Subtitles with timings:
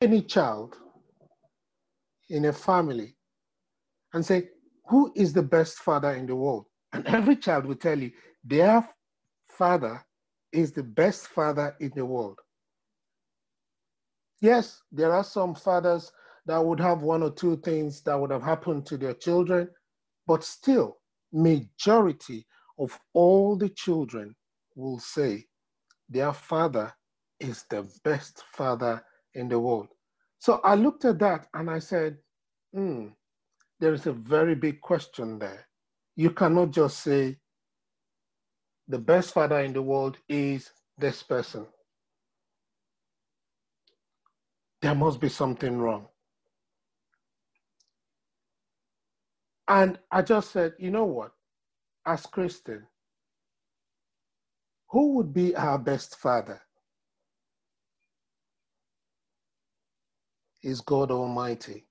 [0.00, 0.76] any child
[2.30, 3.16] in a family
[4.14, 4.48] and say,
[4.88, 6.66] Who is the best father in the world?
[6.92, 8.10] And every child will tell you
[8.44, 8.88] their
[9.48, 10.02] father
[10.52, 12.38] is the best father in the world.
[14.40, 16.10] Yes, there are some fathers
[16.46, 19.68] that would have one or two things that would have happened to their children,
[20.26, 20.98] but still,
[21.32, 22.46] majority
[22.78, 24.34] of all the children
[24.76, 25.44] will say
[26.08, 26.90] their father
[27.40, 29.04] is the best father
[29.38, 29.88] in the world.
[30.38, 32.18] So I looked at that and I said,
[32.74, 33.08] hmm,
[33.80, 35.66] there is a very big question there.
[36.16, 37.38] You cannot just say
[38.88, 41.66] the best father in the world is this person.
[44.82, 46.08] There must be something wrong.
[49.68, 51.32] And I just said, you know what?
[52.06, 52.86] As Christian,
[54.90, 56.62] who would be our best father?
[60.62, 61.86] Is God Almighty.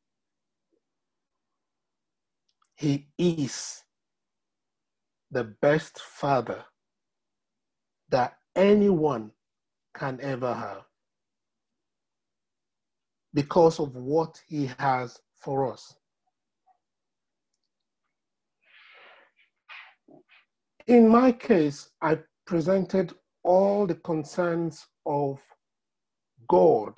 [2.75, 3.83] He is
[5.31, 6.63] the best father
[8.09, 9.31] that anyone
[9.95, 10.83] can ever have
[13.33, 15.95] because of what he has for us.
[20.87, 25.39] In my case, I presented all the concerns of
[26.49, 26.93] God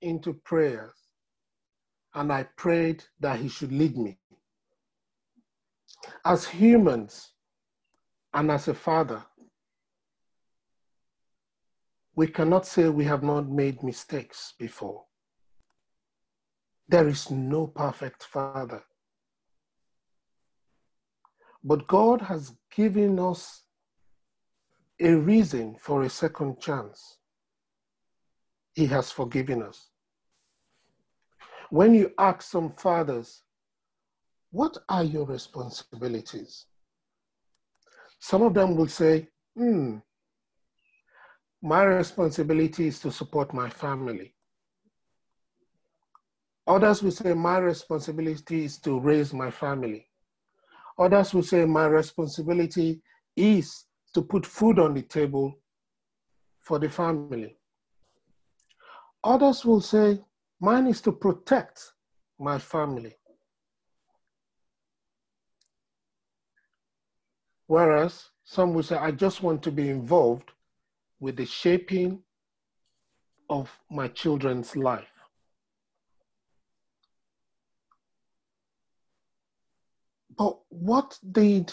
[0.00, 0.94] into prayers
[2.14, 4.18] and I prayed that he should lead me.
[6.24, 7.32] As humans
[8.34, 9.22] and as a father,
[12.14, 15.04] we cannot say we have not made mistakes before.
[16.88, 18.82] There is no perfect father.
[21.62, 23.62] But God has given us
[24.98, 27.18] a reason for a second chance.
[28.74, 29.89] He has forgiven us.
[31.70, 33.42] When you ask some fathers,
[34.50, 36.66] what are your responsibilities?
[38.18, 39.98] Some of them will say, hmm,
[41.62, 44.34] my responsibility is to support my family.
[46.66, 50.08] Others will say, my responsibility is to raise my family.
[50.98, 53.00] Others will say, my responsibility
[53.36, 55.58] is to put food on the table
[56.60, 57.56] for the family.
[59.22, 60.20] Others will say,
[60.60, 61.92] mine is to protect
[62.38, 63.14] my family.
[67.66, 70.50] Whereas some will say, I just want to be involved
[71.20, 72.22] with the shaping
[73.48, 75.08] of my children's life.
[80.36, 81.72] But what did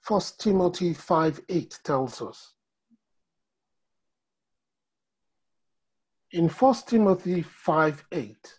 [0.00, 2.54] First Timothy 5 8 tells us?
[6.32, 8.54] In First Timothy 5 8,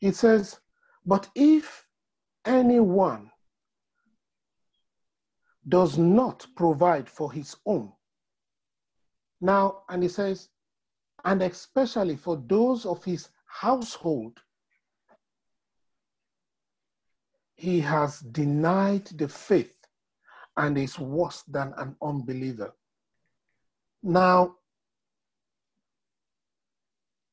[0.00, 0.58] it says,
[1.04, 1.86] But if
[2.46, 3.30] anyone
[5.68, 7.92] does not provide for his own.
[9.40, 10.48] Now, and he says,
[11.24, 14.38] and especially for those of his household,
[17.54, 19.76] he has denied the faith
[20.56, 22.72] and is worse than an unbeliever.
[24.02, 24.57] Now,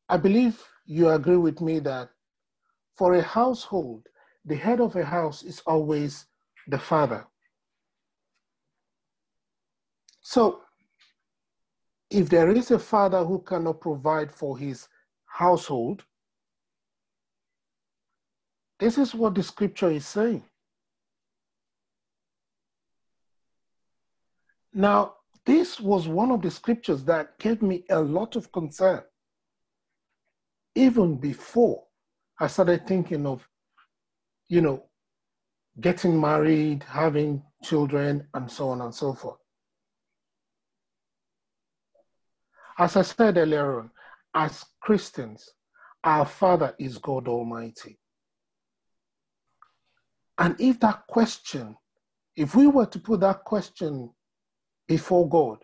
[0.08, 2.10] I believe you agree with me that
[2.96, 4.08] for a household,
[4.46, 6.28] the head of a house is always
[6.68, 7.26] the father.
[10.22, 10.62] So,
[12.10, 14.88] if there is a father who cannot provide for his
[15.26, 16.04] household,
[18.80, 20.44] this is what the scripture is saying.
[24.74, 29.04] Now, this was one of the scriptures that gave me a lot of concern.
[30.76, 31.84] Even before
[32.40, 33.48] I started thinking of,
[34.50, 34.84] you know,
[35.80, 39.40] getting married, having children, and so on and so forth.
[42.78, 43.92] As I said earlier on,
[44.34, 45.50] as Christians,
[46.04, 47.98] our Father is God Almighty.
[50.38, 51.78] And if that question,
[52.36, 54.12] if we were to put that question
[54.88, 55.64] before God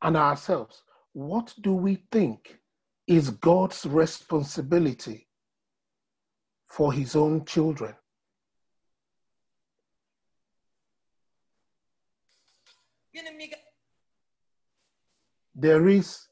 [0.00, 0.82] and ourselves,
[1.12, 2.58] what do we think
[3.06, 5.26] is God's responsibility
[6.68, 7.94] for his own children?
[15.54, 16.26] There is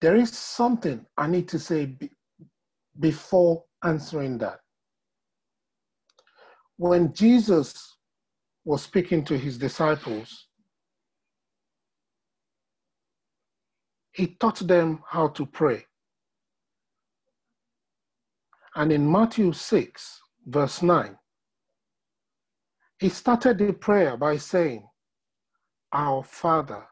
[0.00, 2.10] there is something I need to say be,
[2.98, 4.58] before answering that.
[6.76, 7.96] When Jesus
[8.64, 10.48] was speaking to his disciples,
[14.12, 15.86] he taught them how to pray.
[18.74, 21.18] And in Matthew 6, verse 9,
[22.98, 24.86] he started the prayer by saying,
[25.92, 26.86] Our Father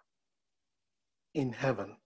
[1.34, 1.96] in heaven.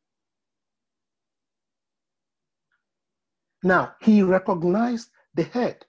[3.62, 5.86] Now, he recognized the head.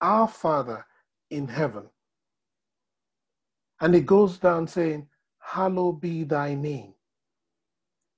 [0.00, 0.86] Our Father
[1.30, 1.90] in heaven.
[3.80, 5.08] And it goes down saying,
[5.52, 6.94] Hallowed be thy name,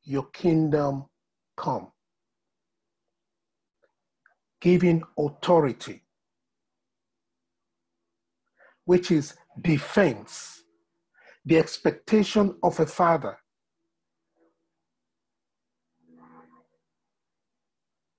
[0.02, 1.06] your kingdom
[1.56, 1.90] come.
[4.60, 6.02] Giving authority,
[8.84, 10.62] which is defense,
[11.46, 13.38] the expectation of a father.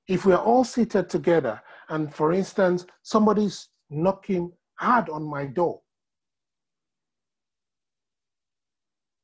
[0.07, 5.82] If we are all seated together, and for instance, somebody's knocking hard on my door,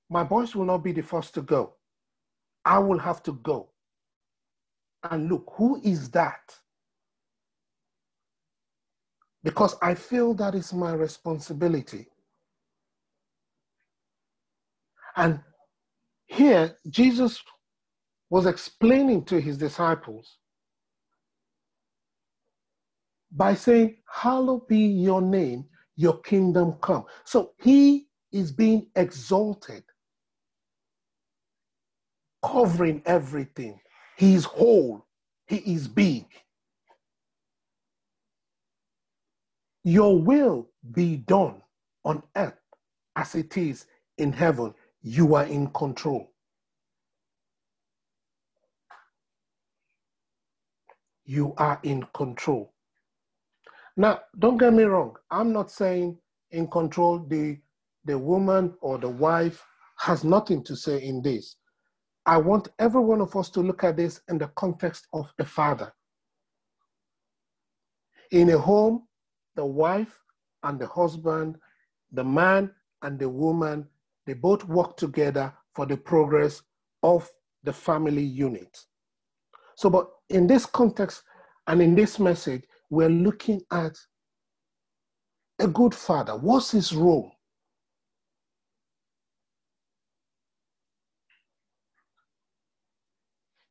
[0.09, 1.73] my boys will not be the first to go.
[2.65, 3.69] I will have to go.
[5.03, 6.55] And look, who is that?
[9.43, 12.07] Because I feel that is my responsibility.
[15.15, 15.39] And
[16.27, 17.41] here, Jesus
[18.29, 20.37] was explaining to his disciples
[23.31, 25.65] by saying, Hallowed be your name,
[25.95, 27.05] your kingdom come.
[27.23, 29.83] So he is being exalted
[32.43, 33.79] covering everything.
[34.17, 35.05] He is whole,
[35.47, 36.25] He is big.
[39.83, 41.61] Your will be done
[42.03, 42.59] on earth
[43.15, 43.85] as it is
[44.17, 44.73] in heaven.
[45.01, 46.31] You are in control.
[51.25, 52.73] You are in control.
[53.95, 55.15] Now, don't get me wrong.
[55.31, 56.17] I'm not saying
[56.51, 57.57] in control the,
[58.05, 59.63] the woman or the wife
[59.99, 61.55] has nothing to say in this.
[62.29, 65.45] I want every one of us to look at this in the context of a
[65.45, 65.91] father.
[68.29, 69.07] In a home,
[69.55, 70.15] the wife
[70.61, 71.57] and the husband,
[72.11, 72.69] the man
[73.01, 73.87] and the woman,
[74.27, 76.61] they both work together for the progress
[77.01, 77.27] of
[77.63, 78.77] the family unit.
[79.75, 81.23] So, but in this context
[81.65, 82.61] and in this message,
[82.91, 83.97] we're looking at
[85.57, 86.33] a good father.
[86.33, 87.31] What's his role?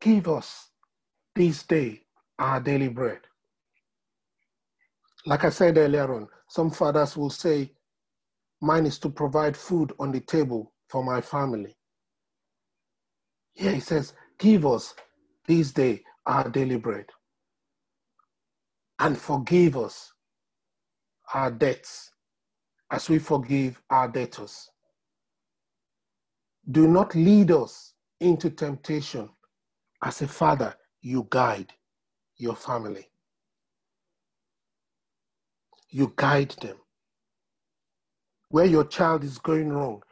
[0.00, 0.68] Give us
[1.34, 2.02] this day
[2.38, 3.20] our daily bread.
[5.26, 7.72] Like I said earlier on, some fathers will say,
[8.60, 11.76] Mine is to provide food on the table for my family.
[13.54, 14.94] Here he says, Give us
[15.46, 17.06] this day our daily bread
[18.98, 20.12] and forgive us
[21.34, 22.10] our debts
[22.90, 24.70] as we forgive our debtors.
[26.70, 29.28] Do not lead us into temptation,
[30.02, 31.72] as a father, you guide
[32.36, 33.08] your family.
[35.90, 36.76] You guide them.
[38.50, 40.02] Where your child is going wrong,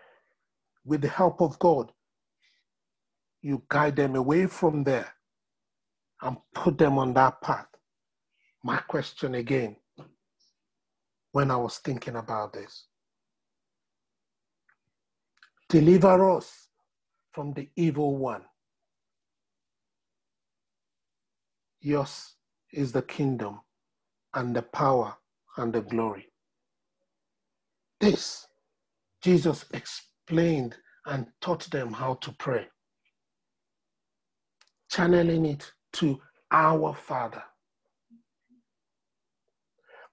[0.85, 1.91] with the help of God,
[3.43, 5.12] you guide them away from there
[6.23, 7.69] and put them on that path.
[8.62, 9.77] My question again,
[11.33, 12.87] when I was thinking about this
[15.69, 16.69] deliver us
[17.33, 18.43] from the evil one.
[21.80, 22.35] Yours
[22.73, 23.61] is the kingdom
[24.35, 25.16] and the power
[25.56, 26.26] and the glory.
[28.00, 28.47] This,
[29.23, 32.66] Jesus explained and taught them how to pray,
[34.90, 37.42] channeling it to our Father.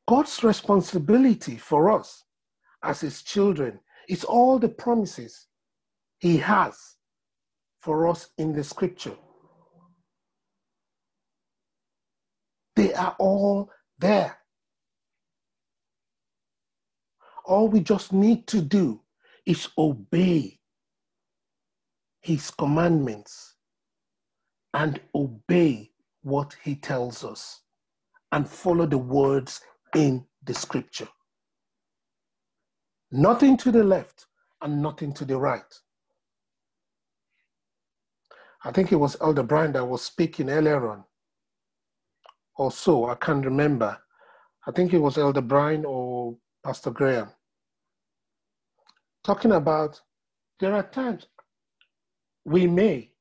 [0.08, 2.24] God's responsibility for us
[2.84, 5.48] as His children is all the promises
[6.20, 6.96] He has
[7.82, 9.16] for us in the scripture.
[12.76, 14.38] They are all there.
[17.46, 19.02] All we just need to do
[19.46, 20.60] is obey
[22.22, 23.56] his commandments
[24.74, 27.62] and obey what he tells us
[28.32, 29.62] and follow the words
[29.94, 31.08] in the scripture.
[33.12, 34.26] Nothing to the left
[34.62, 35.62] and nothing to the right.
[38.64, 41.04] I think it was Elder Brian that was speaking earlier on
[42.58, 43.08] or so.
[43.10, 43.98] I can't remember.
[44.68, 47.30] I think it was Elder Brian or Pastor Graham.
[49.24, 50.02] Talking about
[50.60, 51.28] there are times
[52.46, 53.12] we may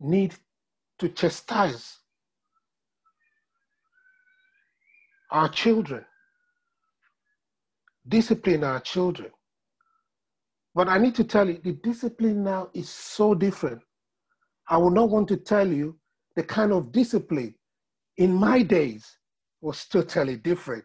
[0.00, 0.34] need
[1.00, 1.98] to chastise
[5.32, 6.04] our children,
[8.08, 9.30] discipline our children
[10.74, 13.82] But I need to tell you, the discipline now is so different.
[14.68, 15.99] I will not want to tell you
[16.40, 17.54] the kind of discipline
[18.16, 19.18] in my days
[19.60, 20.82] was totally different.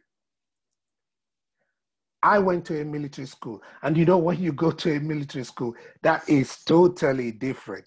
[2.22, 5.46] I went to a military school, and you know, when you go to a military
[5.46, 7.86] school, that is totally different.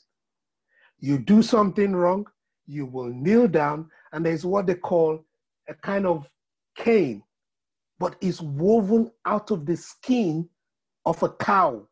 [0.99, 2.25] You do something wrong,
[2.67, 5.27] you will kneel down, and there's what they call
[5.69, 6.27] a kind of
[6.75, 7.23] cane,
[7.99, 10.49] but it's woven out of the skin
[11.05, 11.87] of a cow.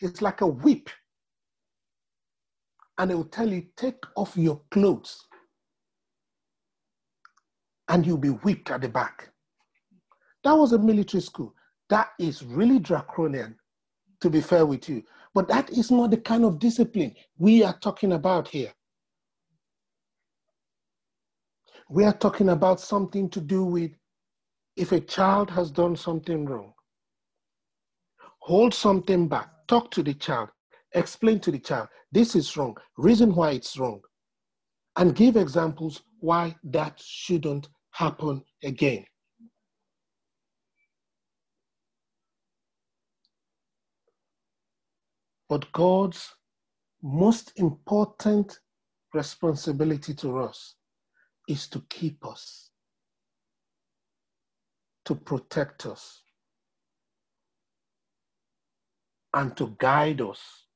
[0.00, 0.90] It's like a whip.
[2.98, 5.24] And they will tell you, take off your clothes.
[7.88, 9.30] And you'll be whipped at the back.
[10.44, 11.54] That was a military school.
[11.88, 13.56] That is really draconian,
[14.20, 15.02] to be fair with you.
[15.34, 18.72] But that is not the kind of discipline we are talking about here.
[21.88, 23.92] We are talking about something to do with
[24.76, 26.72] if a child has done something wrong,
[28.40, 30.50] hold something back, talk to the child,
[30.94, 34.00] explain to the child, this is wrong, reason why it's wrong,
[34.96, 39.04] and give examples why that shouldn't happen again.
[45.48, 46.34] But God's
[47.02, 48.58] most important
[49.14, 50.74] responsibility to us
[51.48, 52.70] is to keep us,
[55.06, 56.22] to protect us,
[59.34, 60.67] and to guide us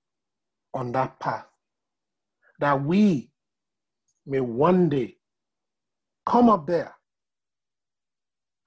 [0.75, 1.47] on that path.
[2.61, 3.31] That we
[4.27, 5.17] may one day
[6.27, 6.95] come up there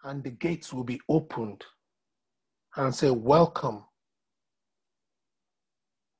[0.03, 1.65] and the gates will be opened
[2.75, 3.85] and say, Welcome,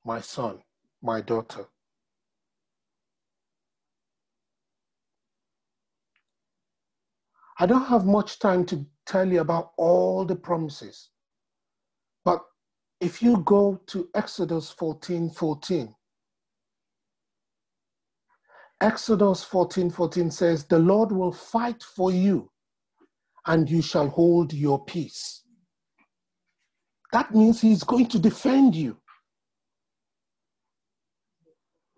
[0.05, 0.59] my son,
[1.01, 1.67] my daughter.
[7.59, 11.09] I don't have much time to tell you about all the promises,
[12.25, 12.41] but
[13.01, 15.95] if you go to Exodus 14 14,
[18.81, 22.51] Exodus 14 14 says, The Lord will fight for you
[23.47, 25.43] and you shall hold your peace.
[27.13, 28.97] That means he's going to defend you.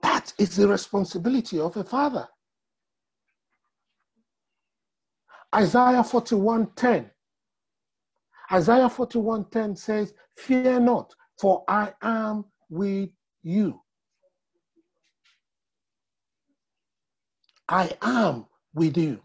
[0.03, 2.27] That is the responsibility of a father.
[5.55, 7.09] Isaiah 41:10.
[8.51, 13.09] Isaiah 41:10 says, Fear not, for I am with
[13.43, 13.81] you.
[17.67, 19.21] I am with you.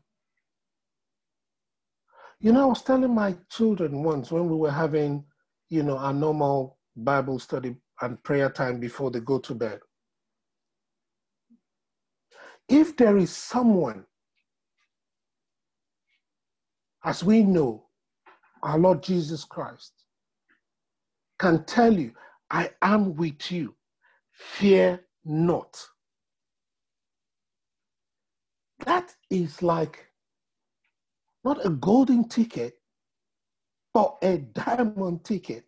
[2.40, 5.24] You know, I was telling my children once when we were having,
[5.68, 9.80] you know, our normal Bible study and prayer time before they go to bed.
[12.68, 14.04] If there is someone
[17.04, 17.86] as we know,
[18.62, 19.92] our Lord Jesus Christ
[21.38, 22.12] can tell you,
[22.50, 23.74] I am with you,
[24.32, 25.80] fear not.
[28.84, 30.06] That is like
[31.44, 32.74] not a golden ticket,
[33.92, 35.64] but a diamond ticket.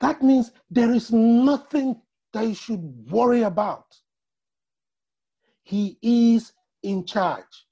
[0.00, 2.00] That means there is nothing
[2.32, 3.86] that you should worry about.
[5.62, 7.66] He is in charge.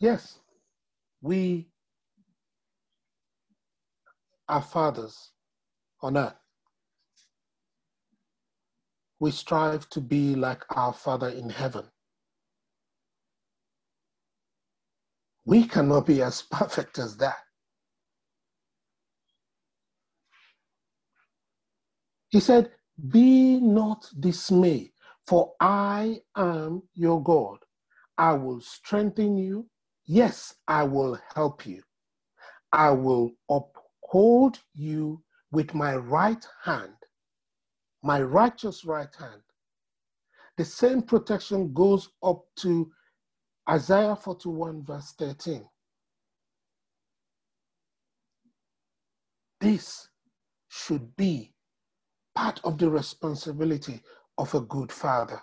[0.00, 0.40] Yes,
[1.22, 1.68] we
[4.48, 5.32] are fathers
[6.02, 6.34] on earth.
[9.20, 11.86] We strive to be like our Father in heaven.
[15.44, 17.38] We cannot be as perfect as that.
[22.30, 22.70] He said,
[23.10, 24.92] Be not dismayed,
[25.26, 27.58] for I am your God.
[28.18, 29.68] I will strengthen you,
[30.12, 31.84] Yes, I will help you.
[32.72, 36.96] I will uphold you with my right hand,
[38.02, 39.40] my righteous right hand.
[40.56, 42.90] The same protection goes up to
[43.70, 45.64] Isaiah 41, verse 13.
[49.60, 50.08] This
[50.70, 51.54] should be
[52.34, 54.02] part of the responsibility
[54.38, 55.40] of a good father.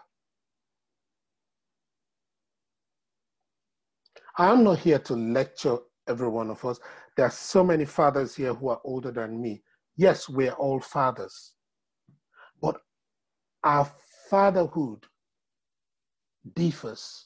[4.37, 5.77] I am not here to lecture
[6.07, 6.79] every one of us.
[7.15, 9.63] There are so many fathers here who are older than me.
[9.95, 11.53] Yes, we're all fathers.
[12.61, 12.79] But
[13.63, 13.89] our
[14.29, 15.05] fatherhood
[16.55, 17.25] differs.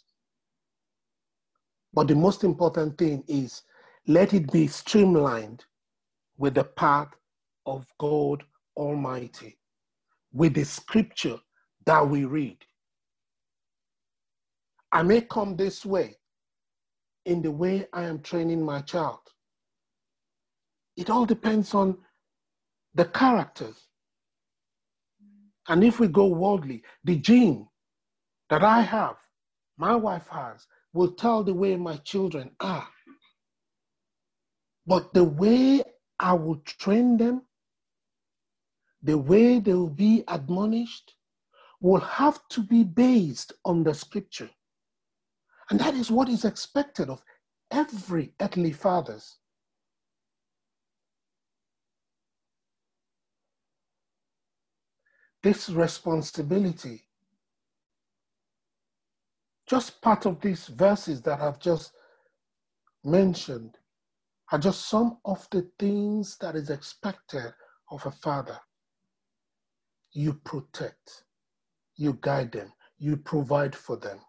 [1.93, 3.63] But the most important thing is
[4.07, 5.65] let it be streamlined
[6.37, 7.09] with the path
[7.65, 8.43] of God
[8.77, 9.57] Almighty,
[10.31, 11.37] with the scripture
[11.85, 12.57] that we read.
[14.93, 16.15] I may come this way,
[17.25, 19.19] in the way I am training my child.
[20.97, 21.97] It all depends on
[22.93, 23.87] the characters.
[25.67, 27.67] And if we go worldly, the gene
[28.49, 29.15] that I have,
[29.77, 32.87] my wife has, will tell the way my children are.
[34.85, 35.83] But the way
[36.19, 37.43] I will train them,
[39.01, 41.13] the way they will be admonished,
[41.79, 44.49] will have to be based on the scripture.
[45.71, 47.23] And that is what is expected of
[47.71, 49.37] every earthly fathers.
[55.41, 57.07] This responsibility,
[59.65, 61.93] just part of these verses that I've just
[63.05, 63.77] mentioned,
[64.51, 67.53] are just some of the things that is expected
[67.89, 68.59] of a father.
[70.11, 71.23] You protect,
[71.95, 74.19] you guide them, you provide for them.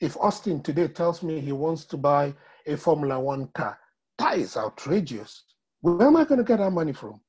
[0.00, 2.34] If Austin today tells me he wants to buy
[2.66, 3.78] a Formula One car,
[4.18, 5.44] that is outrageous.
[5.82, 7.20] Where am I going to get that money from?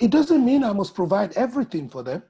[0.00, 2.22] It doesn't mean I must provide everything for them.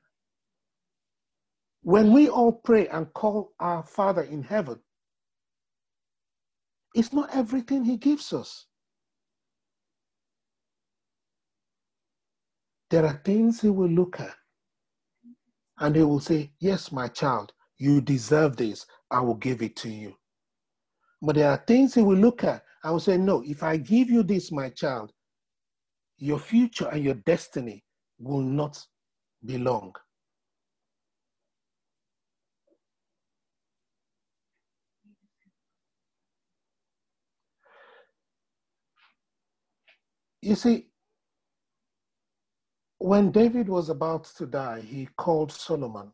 [1.82, 4.80] When we all pray and call our Father in heaven,
[6.94, 8.66] it's not everything He gives us.
[12.90, 14.34] There are things He will look at
[15.78, 18.86] and He will say, Yes, my child, you deserve this.
[19.10, 20.14] I will give it to you.
[21.22, 24.10] But there are things He will look at I will say, No, if I give
[24.10, 25.10] you this, my child,
[26.18, 27.82] your future and your destiny
[28.18, 28.78] will not
[29.44, 29.94] belong.
[40.42, 40.88] You see,
[42.98, 46.12] when David was about to die, he called Solomon,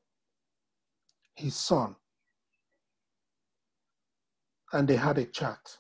[1.35, 1.97] his son,
[4.73, 5.79] and they had a chat.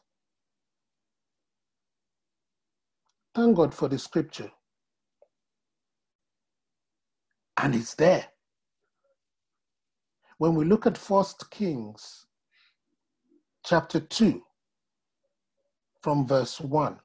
[3.34, 4.50] Thank God for the scripture.
[7.56, 8.26] And it's there.
[10.38, 12.26] When we look at First Kings
[13.64, 14.42] chapter 2,
[16.00, 16.98] from verse 1,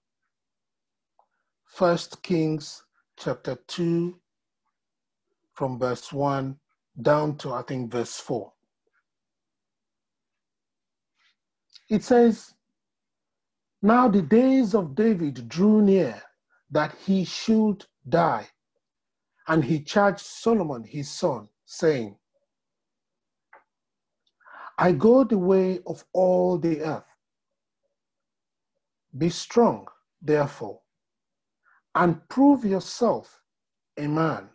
[1.66, 2.84] First Kings
[3.18, 4.18] chapter 2
[5.54, 6.58] from verse 1
[7.02, 8.52] down to I think verse 4.
[11.90, 12.54] It says,
[13.82, 16.22] Now the days of David drew near
[16.72, 18.48] that he should die,
[19.48, 22.18] and he charged Solomon his son, saying,
[24.78, 27.04] I go the way of all the earth.
[29.18, 29.88] Be strong,
[30.22, 30.82] therefore,
[31.94, 33.42] and prove yourself
[33.98, 34.50] a man.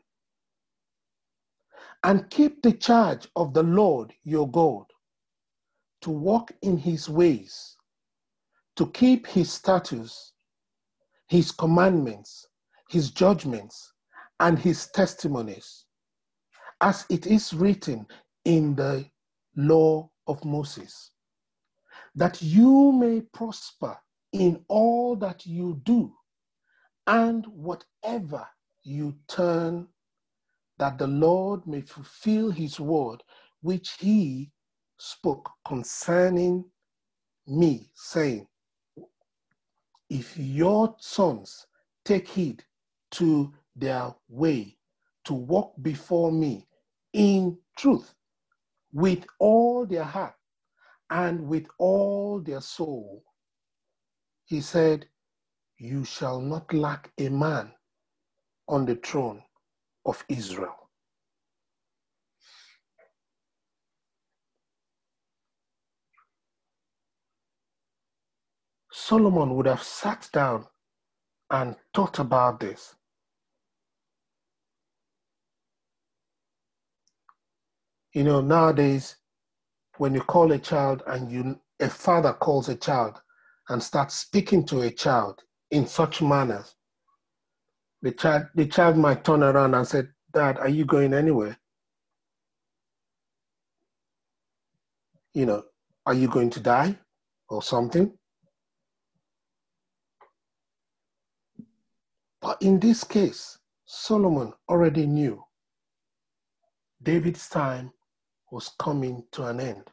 [2.04, 4.86] And keep the charge of the Lord your God,
[6.02, 7.76] to walk in his ways,
[8.76, 10.32] to keep his statutes,
[11.28, 12.46] his commandments,
[12.88, 13.92] his judgments,
[14.40, 15.84] and his testimonies,
[16.80, 18.06] as it is written
[18.44, 19.06] in the
[19.56, 21.10] law of Moses,
[22.14, 23.98] that you may prosper
[24.32, 26.14] in all that you do
[27.06, 28.46] and whatever
[28.82, 29.88] you turn,
[30.80, 33.22] that the Lord may fulfill his word,
[33.62, 34.50] which he
[34.98, 36.66] spoke concerning
[37.46, 38.48] me, saying,
[40.10, 41.66] If your sons
[42.04, 42.64] take heed
[43.12, 44.78] to their way,
[45.26, 46.66] to walk before me
[47.12, 48.14] in truth,
[48.92, 50.36] with all their heart
[51.10, 53.24] and with all their soul,
[54.46, 55.06] he said,
[55.78, 57.72] you shall not lack a man
[58.68, 59.42] on the throne
[60.04, 60.90] of Israel.
[68.92, 70.66] Solomon would have sat down
[71.50, 72.94] and thought about this.
[78.12, 79.16] You know, nowadays,
[79.98, 83.20] when you call a child and you a father calls a child
[83.68, 86.74] and starts speaking to a child, in such manners,
[88.02, 91.56] the child, the child might turn around and say, Dad, are you going anywhere?
[95.34, 95.64] You know,
[96.06, 96.98] are you going to die
[97.48, 98.12] or something?
[102.40, 105.44] But in this case, Solomon already knew
[107.02, 107.92] David's time
[108.50, 109.84] was coming to an end.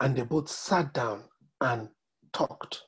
[0.00, 1.24] And they both sat down
[1.60, 1.88] and
[2.32, 2.82] talked.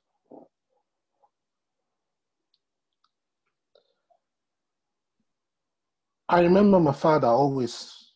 [6.28, 8.12] I remember my father always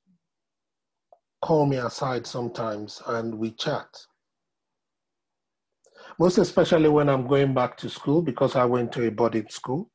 [1.43, 3.87] call me aside sometimes and we chat.
[6.19, 9.91] Most especially when I'm going back to school because I went to a boarding school.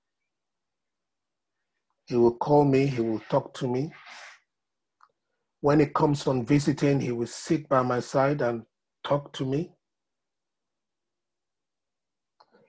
[2.06, 3.92] He will call me, he will talk to me.
[5.60, 8.64] When he comes on visiting, he will sit by my side and
[9.04, 9.74] talk to me.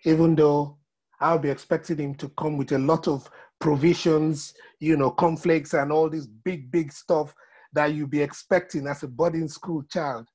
[0.05, 0.79] Even though
[1.21, 3.31] I'll be expecting him to come with a lot of
[3.61, 7.35] provisions, you know, cornflakes and all this big, big stuff
[7.73, 10.29] that you'd be expecting as a boarding school child.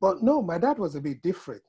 [0.00, 1.62] But no, my dad was a bit different.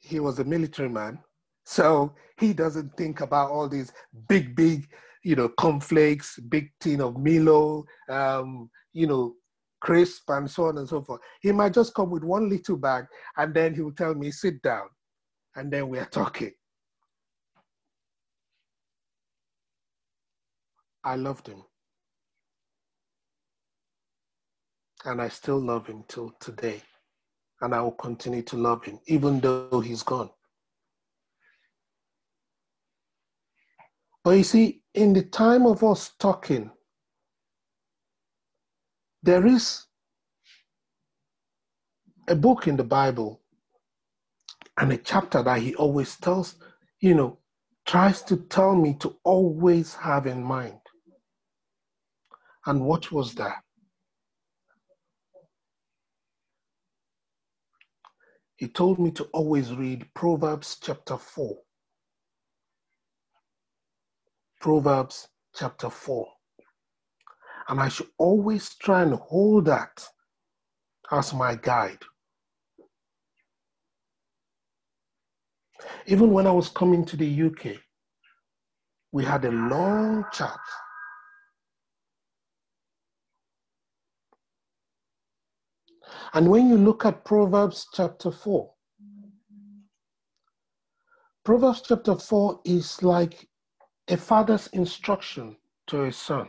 [0.00, 1.18] He was a military man.
[1.64, 3.92] So he doesn't think about all these
[4.28, 4.88] big, big,
[5.22, 9.34] you know, cornflakes, big tin of Milo, um, you know,
[9.80, 11.20] crisp and so on and so forth.
[11.40, 14.62] He might just come with one little bag and then he will tell me, sit
[14.62, 14.88] down.
[15.56, 16.52] And then we are talking.
[21.08, 21.62] I loved him.
[25.06, 26.82] And I still love him till today.
[27.62, 30.28] And I will continue to love him, even though he's gone.
[34.22, 36.70] But you see, in the time of us talking,
[39.22, 39.86] there is
[42.28, 43.40] a book in the Bible
[44.76, 46.56] and a chapter that he always tells,
[47.00, 47.38] you know,
[47.86, 50.78] tries to tell me to always have in mind.
[52.68, 53.62] And what was that?
[58.56, 61.56] He told me to always read Proverbs chapter 4.
[64.60, 66.28] Proverbs chapter 4.
[67.70, 70.06] And I should always try and hold that
[71.10, 72.02] as my guide.
[76.06, 77.80] Even when I was coming to the UK,
[79.12, 80.60] we had a long chat
[86.34, 88.70] And when you look at Proverbs chapter 4,
[91.44, 93.48] Proverbs chapter 4 is like
[94.08, 96.48] a father's instruction to a son.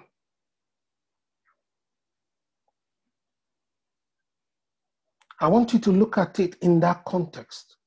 [5.39, 7.77] I want you to look at it in that context.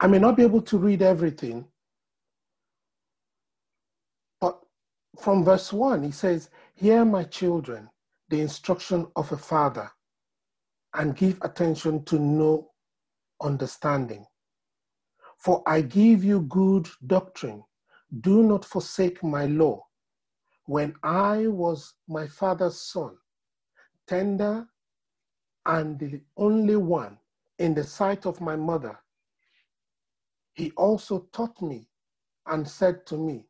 [0.00, 1.66] I may not be able to read everything,
[4.40, 4.58] but
[5.20, 7.90] from verse 1, he says, Hear my children,
[8.34, 9.88] the instruction of a father
[10.94, 12.68] and give attention to know
[13.40, 14.26] understanding.
[15.38, 17.62] For I give you good doctrine.
[18.22, 19.86] Do not forsake my law.
[20.66, 23.16] When I was my father's son,
[24.08, 24.66] tender
[25.64, 27.18] and the only one
[27.60, 28.98] in the sight of my mother,
[30.54, 31.88] he also taught me
[32.46, 33.46] and said to me,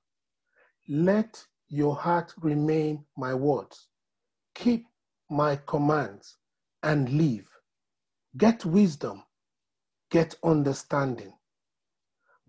[0.87, 3.89] Let your heart remain my words
[4.55, 4.87] keep
[5.31, 6.37] my commands
[6.83, 7.49] and live.
[8.37, 9.23] Get wisdom,
[10.11, 11.33] get understanding.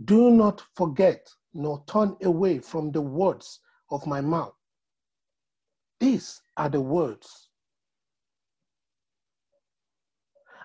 [0.04, 4.54] Do not forget nor turn away from the words of my mouth.
[6.00, 7.50] These are the words.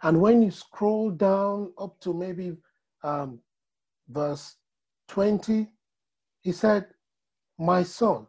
[0.03, 2.57] And when you scroll down up to maybe
[3.05, 3.41] um,
[4.09, 4.57] verse
[5.09, 5.69] 20,
[6.41, 6.87] he said,
[7.59, 8.27] My son,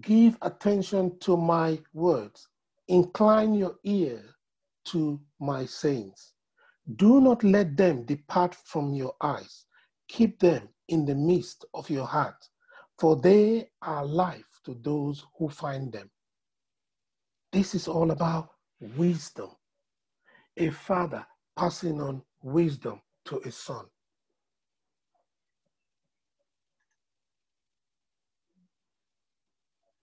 [0.00, 2.48] Give attention to my words.
[2.88, 4.22] Incline your ear
[4.86, 6.32] to my sayings.
[6.96, 9.64] Do not let them depart from your eyes.
[10.08, 12.48] Keep them in the midst of your heart,
[12.98, 16.10] for they are life to those who find them.
[17.52, 19.50] This is all about wisdom.
[20.56, 21.24] A father
[21.56, 23.86] passing on wisdom to a son.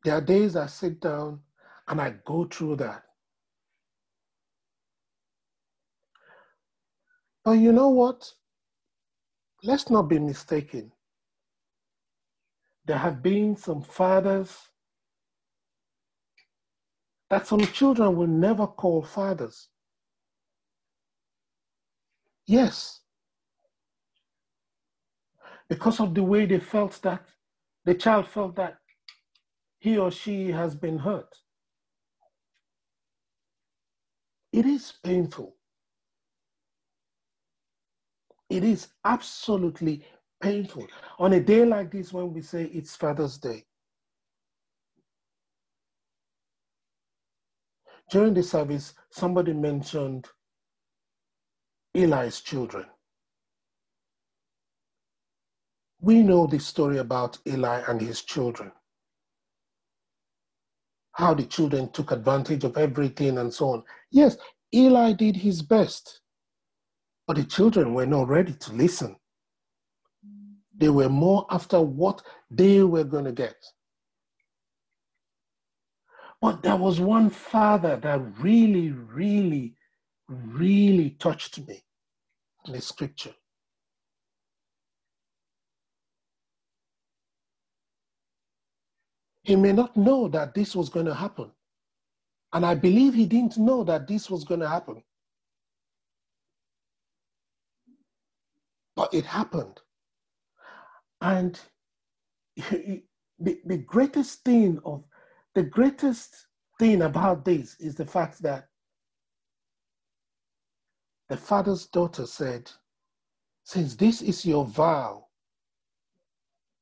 [0.03, 1.41] There are days I sit down
[1.87, 3.03] and I go through that.
[7.43, 8.31] But you know what?
[9.63, 10.91] Let's not be mistaken.
[12.85, 14.57] There have been some fathers
[17.29, 19.69] that some children will never call fathers.
[22.45, 22.99] Yes.
[25.69, 27.23] Because of the way they felt that,
[27.85, 28.80] the child felt that
[29.81, 31.35] he or she has been hurt.
[34.53, 35.55] It is painful.
[38.49, 40.05] It is absolutely
[40.41, 40.87] painful.
[41.19, 43.65] On a day like this, when we say it's Father's Day,
[48.11, 50.27] during the service, somebody mentioned
[51.95, 52.85] Eli's children.
[56.01, 58.71] We know the story about Eli and his children.
[61.13, 63.83] How the children took advantage of everything and so on.
[64.11, 64.37] Yes,
[64.73, 66.21] Eli did his best,
[67.27, 69.17] but the children were not ready to listen.
[70.77, 73.55] They were more after what they were going to get.
[76.41, 79.75] But there was one father that really, really,
[80.27, 81.83] really touched me
[82.65, 83.35] in the scripture.
[89.51, 91.51] He may not know that this was going to happen.
[92.53, 95.03] And I believe he didn't know that this was going to happen.
[98.95, 99.81] But it happened.
[101.19, 101.59] And
[102.55, 103.03] the,
[103.39, 105.03] the greatest thing of
[105.53, 106.47] the greatest
[106.79, 108.69] thing about this is the fact that
[111.27, 112.71] the father's daughter said,
[113.65, 115.25] Since this is your vow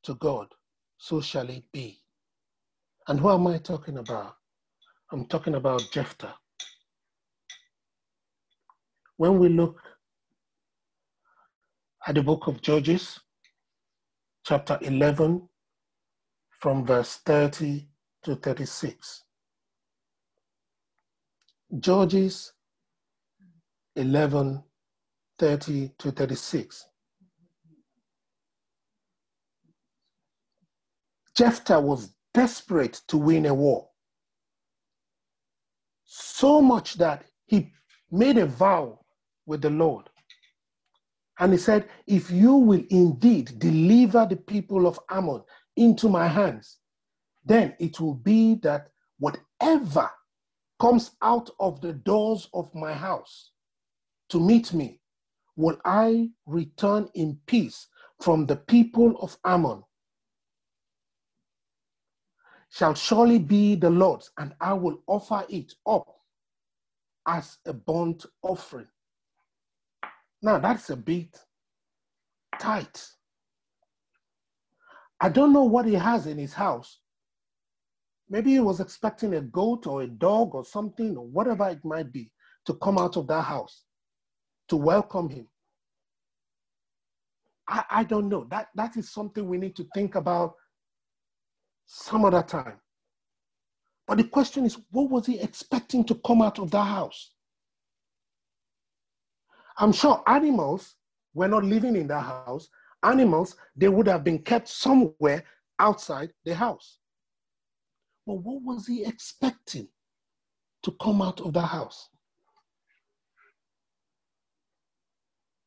[0.03, 0.53] to God,
[0.99, 2.03] so shall it be.
[3.07, 4.35] And who am I talking about?
[5.11, 6.35] I'm talking about Jephthah.
[9.17, 9.81] When we look
[12.07, 13.19] at the book of Judges,
[14.45, 15.49] chapter 11,
[16.59, 17.87] from verse 30
[18.23, 19.23] to 36.
[21.79, 22.53] Judges
[23.95, 24.63] 11,
[25.37, 26.85] 30 to 36.
[31.35, 33.89] Jephthah was desperate to win a war.
[36.05, 37.71] So much that he
[38.11, 38.99] made a vow
[39.45, 40.09] with the Lord.
[41.39, 45.43] And he said, If you will indeed deliver the people of Ammon
[45.75, 46.77] into my hands,
[47.45, 48.89] then it will be that
[49.19, 50.09] whatever
[50.79, 53.51] comes out of the doors of my house
[54.29, 55.01] to meet me,
[55.55, 57.87] will I return in peace
[58.21, 59.83] from the people of Ammon.
[62.69, 66.07] Shall surely be the Lord's, and I will offer it up
[67.27, 68.87] as a burnt offering.
[70.41, 71.37] Now that's a bit
[72.59, 73.05] tight.
[75.19, 76.99] I don't know what he has in his house,
[78.29, 82.11] Maybe he was expecting a goat or a dog or something or whatever it might
[82.11, 82.31] be
[82.65, 83.85] to come out of that house
[84.67, 85.47] to welcome him.
[87.67, 88.45] I, I don't know.
[88.51, 90.53] That, that is something we need to think about
[91.91, 92.79] some other time.
[94.05, 97.31] But the question is, what was he expecting to come out of that house?
[99.77, 100.95] I'm sure animals
[101.33, 102.69] were not living in that house.
[103.01, 105.43] Animals, they would have been kept somewhere
[105.79, 106.99] outside the house.
[108.27, 109.87] But what was he expecting
[110.83, 112.09] to come out of that house?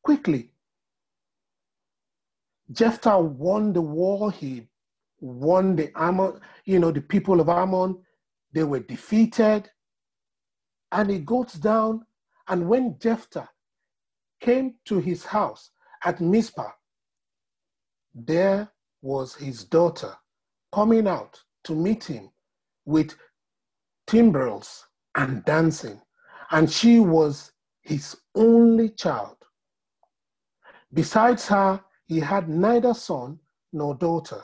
[0.03, 0.51] Quickly,
[2.71, 4.31] Jephthah won the war.
[4.31, 4.67] He
[5.23, 7.97] won the Ammon, you know, the people of Ammon.
[8.53, 9.69] They were defeated.
[10.91, 12.05] And he goes down.
[12.49, 13.49] And when Jephthah
[14.41, 15.71] came to his house
[16.03, 16.71] at Mizpah,
[18.13, 18.69] there
[19.01, 20.13] was his daughter
[20.73, 22.29] coming out to meet him
[22.85, 23.15] with
[24.07, 26.01] timbrels and dancing,
[26.51, 29.37] and she was his only child.
[30.93, 33.39] Besides her, he had neither son
[33.71, 34.43] nor daughter.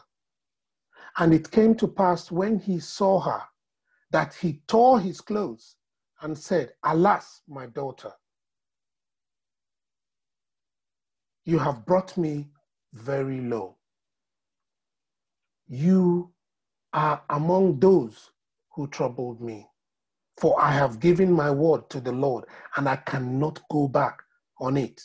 [1.20, 3.42] And it came to pass when he saw her
[4.12, 5.76] that he tore his clothes
[6.22, 8.12] and said, Alas, my daughter,
[11.44, 12.48] you have brought me
[12.94, 13.76] very low.
[15.68, 16.32] You
[16.94, 18.32] are among those
[18.72, 19.68] who troubled me.
[20.38, 22.46] For I have given my word to the Lord,
[22.78, 24.22] and I cannot go back
[24.60, 25.02] on it.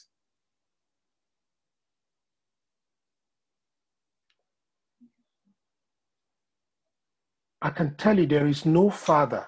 [7.65, 9.47] I can tell you there is no father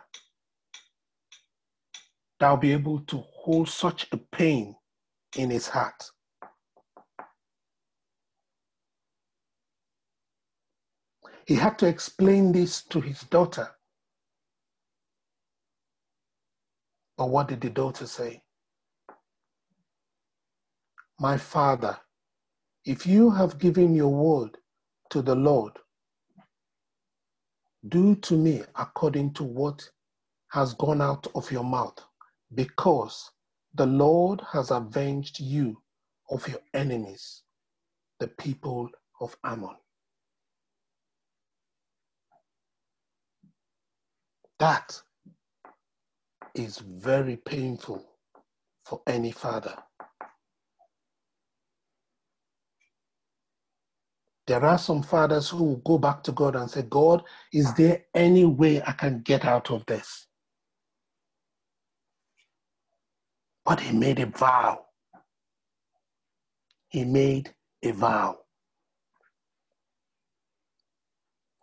[2.41, 4.75] that will be able to hold such a pain
[5.37, 6.03] in his heart.
[11.47, 13.69] He had to explain this to his daughter.
[17.19, 18.43] But what did the daughter say?
[21.21, 21.99] My father,
[22.87, 24.57] if you have given your word
[25.11, 25.73] to the Lord,
[27.89, 29.89] do to me according to what
[30.51, 31.99] has gone out of your mouth,
[32.55, 33.31] because
[33.75, 35.81] the Lord has avenged you
[36.31, 37.43] of your enemies,
[38.21, 39.77] the people of Ammon.
[44.59, 45.01] That
[46.55, 48.05] is very painful
[48.85, 49.77] for any father.
[54.47, 58.45] There are some fathers who go back to God and say, God, is there any
[58.45, 60.29] way I can get out of this?
[63.65, 64.87] But he made a vow.
[66.89, 68.39] He made a vow.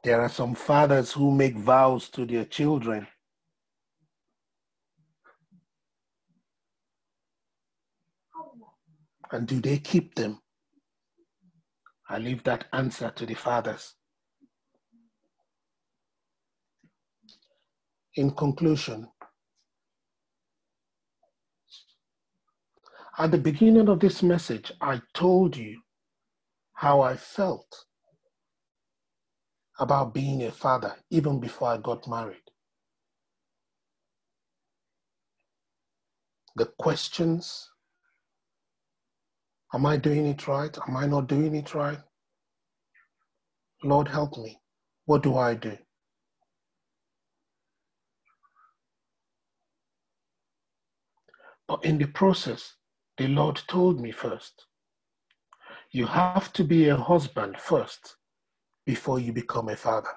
[0.03, 3.07] There are some fathers who make vows to their children.
[9.31, 10.42] And do they keep them?
[12.13, 13.95] I leave that answer to the fathers.
[18.17, 19.07] In conclusion,
[23.17, 25.81] at the beginning of this message, I told you
[26.75, 27.85] how I felt
[29.79, 32.45] about being a father even before I got married.
[36.57, 37.71] The questions
[39.73, 40.77] Am I doing it right?
[40.87, 41.97] Am I not doing it right?
[43.83, 44.59] Lord, help me.
[45.05, 45.77] What do I do?
[51.67, 52.75] But in the process,
[53.17, 54.65] the Lord told me first,
[55.91, 58.17] you have to be a husband first
[58.85, 60.09] before you become a father.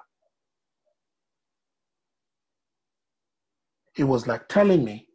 [3.95, 5.07] It was like telling me,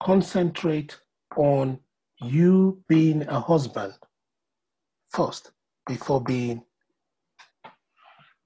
[0.00, 1.00] concentrate
[1.36, 1.80] on
[2.24, 3.94] you being a husband
[5.10, 5.52] first
[5.86, 6.62] before being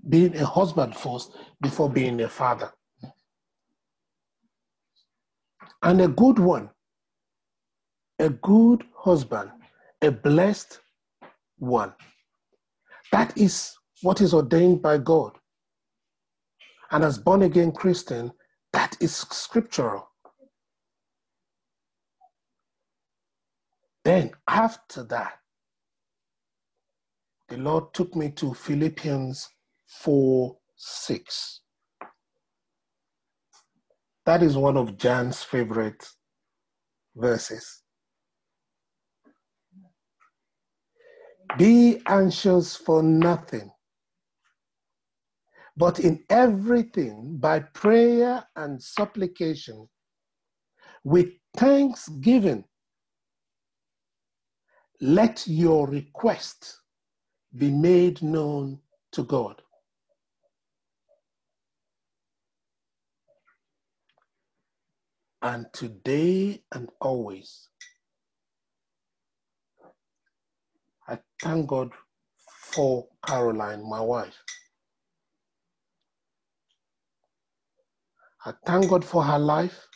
[0.09, 2.71] being a husband first before being a father.
[5.83, 6.71] And a good one
[8.19, 9.51] a good husband
[10.03, 10.81] a blessed
[11.59, 11.93] one.
[13.13, 15.33] That is what is ordained by god.
[16.91, 18.33] And as born again christian
[18.73, 20.09] that is scriptural
[24.07, 25.41] Then, after that,
[27.49, 29.49] the Lord took me to Philippians
[29.89, 31.61] 4 6.
[34.25, 36.09] That is one of Jan's favorite
[37.17, 37.83] verses.
[41.59, 43.73] Be anxious for nothing,
[45.77, 49.89] but in everything, by prayer and supplication,
[51.03, 52.63] with thanksgiving,
[55.01, 56.81] let your request
[57.57, 58.81] be made known
[59.13, 59.63] to God.
[65.43, 67.69] And today and always,
[71.09, 71.93] I thank God
[72.73, 74.37] for Caroline, my wife.
[78.47, 79.87] I thank God for her life.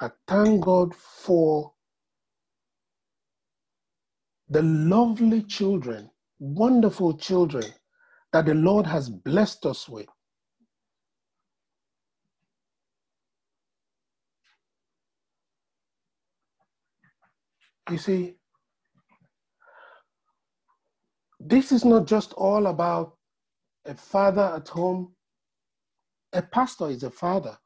[0.00, 1.72] I thank God for
[4.50, 6.10] the lovely children,
[6.40, 7.64] wonderful children
[8.32, 10.08] that the Lord has blessed us with.
[17.90, 18.34] You see,
[21.40, 23.16] this is not just all about
[23.86, 25.14] a father at home.
[26.32, 27.56] A pastor is a father.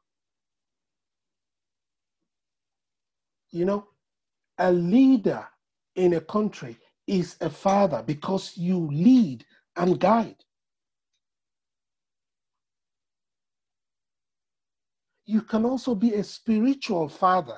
[3.51, 3.87] You know,
[4.57, 5.47] a leader
[5.95, 6.77] in a country
[7.07, 10.37] is a father because you lead and guide.
[15.25, 17.57] You can also be a spiritual father,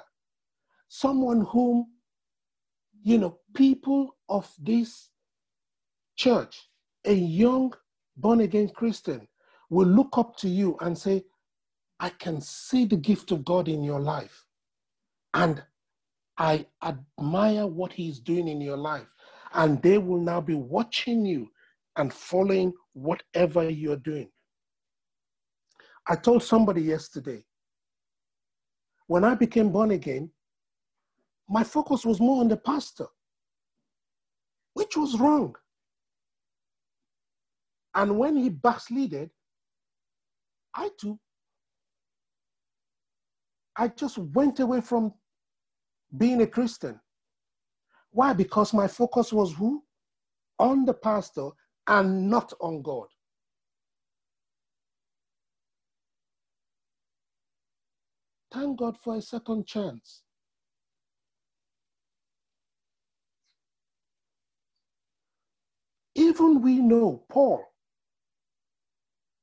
[0.88, 1.88] someone whom,
[3.04, 5.10] you know, people of this
[6.15, 6.69] church,
[7.06, 7.73] a young
[8.15, 9.28] born again Christian,
[9.69, 11.26] will look up to you and say,
[12.00, 14.45] I can see the gift of God in your life.
[15.34, 15.63] And
[16.38, 19.08] I admire what he's doing in your life.
[19.54, 21.50] And they will now be watching you
[21.95, 24.30] and following whatever you're doing.
[26.08, 27.43] I told somebody yesterday,
[29.08, 30.29] when I became born again,
[31.50, 33.08] my focus was more on the pastor,
[34.73, 35.56] which was wrong.
[37.96, 39.31] And when he backslided,
[40.75, 41.19] I too,
[43.75, 45.13] I just went away from
[46.15, 46.99] being a Christian.
[48.12, 48.33] Why?
[48.33, 49.83] Because my focus was who?
[50.60, 51.49] On the pastor
[51.87, 53.08] and not on God.
[58.51, 60.23] Thank God for a second chance.
[66.15, 67.63] Even we know Paul,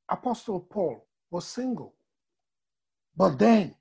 [0.08, 1.94] Apostle Paul, was single.
[3.16, 3.76] But then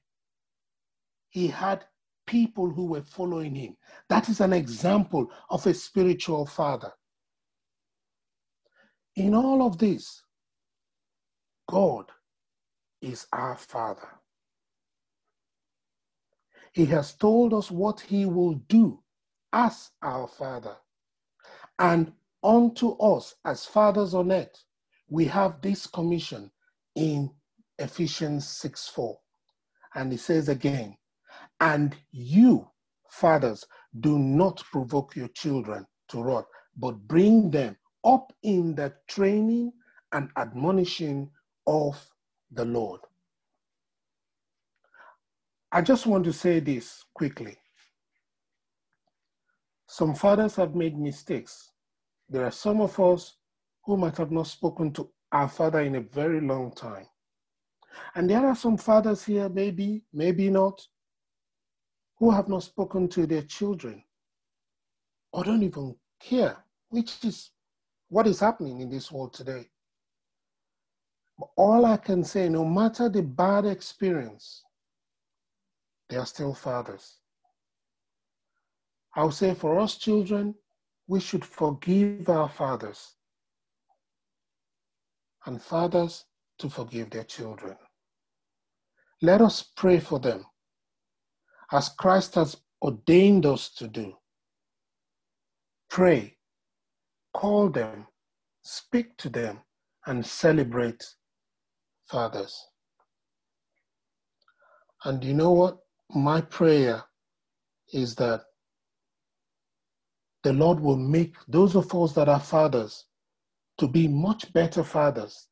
[1.30, 1.86] he had
[2.28, 3.78] people who were following him.
[4.10, 6.92] That is an example of a spiritual father.
[9.18, 10.24] in all of this,
[11.70, 12.08] God
[13.02, 14.10] is our Father.
[16.74, 19.02] He has told us what He will do
[19.54, 20.78] as our Father.
[21.80, 22.14] And
[22.44, 24.64] unto us, as fathers on earth,
[25.10, 26.52] we have this commission
[26.96, 27.32] in
[27.80, 29.20] Ephesians 6 4.
[29.96, 30.98] And he says again,
[31.60, 32.68] and you,
[33.10, 33.66] fathers,
[34.00, 36.46] do not provoke your children to wrath,
[36.78, 39.72] but bring them up in the training
[40.12, 41.30] and admonishing
[41.68, 42.04] of
[42.52, 43.02] the Lord.
[45.72, 47.58] I just want to say this quickly.
[49.88, 51.72] Some fathers have made mistakes.
[52.30, 53.38] There are some of us
[53.86, 57.08] who might have not spoken to our father in a very long time.
[58.16, 60.82] And there are some fathers here, maybe, maybe not,
[62.24, 64.02] who have not spoken to their children
[65.34, 66.56] or don't even care,
[66.88, 67.52] which is
[68.08, 69.70] what is happening in this world today.
[71.38, 74.64] But all I can say, no matter the bad experience,
[76.10, 77.18] they are still fathers.
[79.16, 80.56] I'll say for us children,
[81.08, 83.16] we should forgive our fathers
[85.46, 86.24] and fathers
[86.60, 87.76] to forgive their children.
[89.22, 90.46] Let us pray for them
[91.74, 94.14] as Christ has ordained us to do.
[95.90, 96.38] Pray,
[97.34, 98.06] call them,
[98.62, 99.60] speak to them,
[100.06, 101.04] and celebrate
[102.06, 102.56] fathers.
[105.04, 105.80] And you know what?
[106.14, 107.04] My prayer
[107.92, 108.44] is that
[110.44, 113.06] the Lord will make those of us that are fathers
[113.80, 115.48] to be much better fathers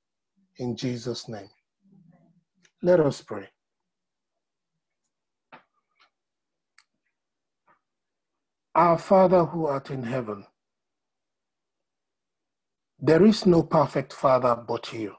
[0.58, 1.50] in Jesus' name.
[2.84, 3.48] Let us pray.
[8.82, 10.48] Our Father who art in heaven,
[12.98, 15.18] there is no perfect Father but you.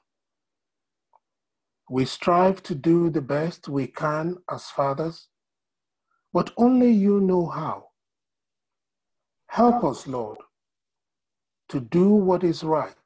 [1.89, 5.29] We strive to do the best we can as fathers,
[6.33, 7.91] but only you know how.
[9.47, 10.39] Help us, Lord,
[11.69, 12.97] to do what is right,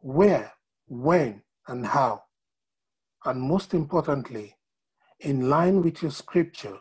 [0.00, 0.52] where,
[0.88, 2.24] when, and how,
[3.24, 4.58] and most importantly,
[5.20, 6.80] in line with your scripture,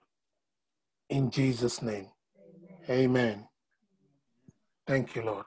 [1.09, 2.09] in Jesus' name.
[2.89, 3.47] Amen.
[4.87, 5.45] Thank you, Lord.